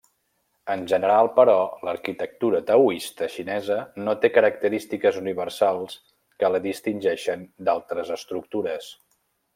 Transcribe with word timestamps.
En 0.75 0.85
general, 0.91 1.27
però, 1.35 1.57
l'arquitectura 1.87 2.61
taoista 2.69 3.29
xinesa 3.35 3.77
no 4.07 4.17
té 4.25 4.33
característiques 4.39 5.23
universals 5.23 6.01
que 6.41 6.53
la 6.55 6.63
distingeixen 6.67 7.45
d'altres 7.69 8.15
estructures. 8.21 8.91